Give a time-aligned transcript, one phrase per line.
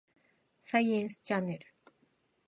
[0.63, 1.67] サイエンスチャンネル